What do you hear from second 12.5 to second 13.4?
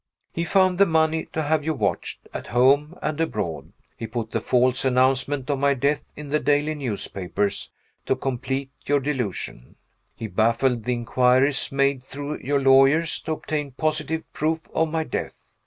lawyers to